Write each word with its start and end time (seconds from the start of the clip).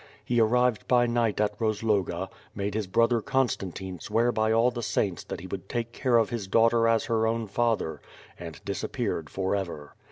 He 0.25 0.41
arrived 0.41 0.87
by 0.87 1.05
night 1.05 1.39
at 1.39 1.59
Eozloga, 1.59 2.27
made 2.55 2.73
his 2.73 2.87
brother 2.87 3.21
Constantine 3.21 3.99
swear 3.99 4.31
by 4.31 4.51
all 4.51 4.71
the 4.71 4.81
saints 4.81 5.23
that 5.25 5.41
he 5.41 5.45
would 5.45 5.69
take 5.69 5.91
care 5.91 6.17
of 6.17 6.31
his 6.31 6.47
daughter 6.47 6.87
as 6.87 7.05
her 7.05 7.27
own 7.27 7.45
father— 7.45 8.01
and 8.45 8.59
disappeared 8.65 9.29
forever. 9.29 9.93